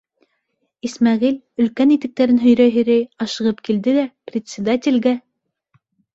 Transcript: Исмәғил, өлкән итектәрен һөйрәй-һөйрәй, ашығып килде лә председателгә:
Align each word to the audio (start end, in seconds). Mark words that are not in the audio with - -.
Исмәғил, 0.87 1.35
өлкән 1.63 1.91
итектәрен 1.97 2.39
һөйрәй-һөйрәй, 2.45 3.05
ашығып 3.27 3.63
килде 3.69 3.95
лә 4.01 4.09
председателгә: 4.33 5.17